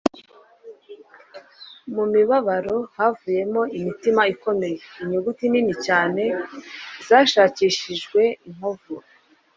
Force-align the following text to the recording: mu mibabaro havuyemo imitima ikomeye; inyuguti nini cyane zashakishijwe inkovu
mu 1.93 2.03
mibabaro 2.13 2.77
havuyemo 2.97 3.61
imitima 3.77 4.21
ikomeye; 4.33 4.77
inyuguti 5.01 5.43
nini 5.51 5.73
cyane 5.85 6.23
zashakishijwe 7.07 8.21
inkovu 8.47 8.95